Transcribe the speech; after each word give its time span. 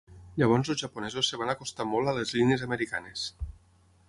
Llavors 0.43 0.71
els 0.73 0.81
japonesos 0.85 1.29
es 1.37 1.41
van 1.43 1.53
acostar 1.55 1.87
molt 1.93 2.13
a 2.13 2.17
les 2.21 2.35
línies 2.41 2.65
americanes. 2.71 3.29